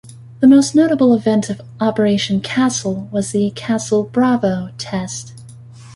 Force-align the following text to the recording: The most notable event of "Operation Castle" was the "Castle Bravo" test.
The 0.39 0.47
most 0.47 0.73
notable 0.73 1.13
event 1.13 1.47
of 1.51 1.61
"Operation 1.79 2.41
Castle" 2.41 3.07
was 3.11 3.29
the 3.33 3.51
"Castle 3.51 4.03
Bravo" 4.05 4.71
test. 4.79 5.33